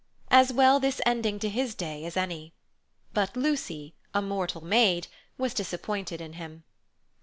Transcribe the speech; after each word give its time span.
As 0.31 0.51
well 0.51 0.79
this 0.79 0.99
ending 1.05 1.37
to 1.37 1.47
his 1.47 1.75
day 1.75 2.05
as 2.05 2.17
any. 2.17 2.53
But 3.13 3.37
Lucy, 3.37 3.93
a 4.15 4.21
mortal 4.23 4.61
maid, 4.63 5.05
was 5.37 5.53
disappointed 5.53 6.19
in 6.21 6.33
him. 6.33 6.63